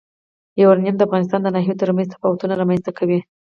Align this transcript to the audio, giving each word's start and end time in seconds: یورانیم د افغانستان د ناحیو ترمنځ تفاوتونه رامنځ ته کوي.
یورانیم 0.61 0.95
د 0.97 1.01
افغانستان 1.07 1.39
د 1.43 1.47
ناحیو 1.55 1.79
ترمنځ 1.81 2.07
تفاوتونه 2.13 2.53
رامنځ 2.61 2.81
ته 2.85 2.91
کوي. 2.97 3.19